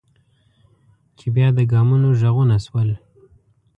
چې 1.17 1.25
بیا 1.35 1.47
د 1.57 1.59
ګامونو 1.71 2.07
غږونه 2.19 2.57
شول. 2.65 2.89